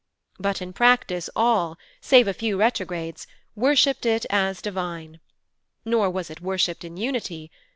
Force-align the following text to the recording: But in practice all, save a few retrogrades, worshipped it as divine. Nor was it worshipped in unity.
But 0.39 0.63
in 0.63 0.73
practice 0.73 1.29
all, 1.35 1.77
save 2.01 2.27
a 2.27 2.33
few 2.33 2.57
retrogrades, 2.57 3.27
worshipped 3.55 4.03
it 4.07 4.25
as 4.31 4.59
divine. 4.59 5.19
Nor 5.85 6.09
was 6.09 6.31
it 6.31 6.41
worshipped 6.41 6.83
in 6.83 6.97
unity. 6.97 7.51